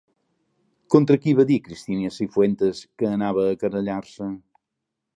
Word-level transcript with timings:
Contra 0.95 1.17
qui 1.25 1.35
va 1.41 1.45
dir 1.51 1.59
Cristina 1.69 2.11
Cifuentes 2.17 2.83
que 3.01 3.13
anava 3.21 3.47
a 3.55 3.63
querellar-se? 3.65 4.35